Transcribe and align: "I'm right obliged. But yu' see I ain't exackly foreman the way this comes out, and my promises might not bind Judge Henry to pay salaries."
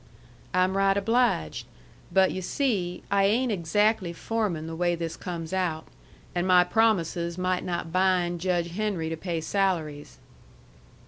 "I'm 0.51 0.75
right 0.75 0.97
obliged. 0.97 1.67
But 2.11 2.31
yu' 2.31 2.41
see 2.41 3.03
I 3.11 3.25
ain't 3.25 3.51
exackly 3.51 4.13
foreman 4.15 4.65
the 4.65 4.75
way 4.75 4.95
this 4.95 5.15
comes 5.15 5.53
out, 5.53 5.85
and 6.33 6.47
my 6.47 6.63
promises 6.63 7.37
might 7.37 7.63
not 7.63 7.91
bind 7.93 8.41
Judge 8.41 8.71
Henry 8.71 9.09
to 9.09 9.15
pay 9.15 9.41
salaries." 9.41 10.17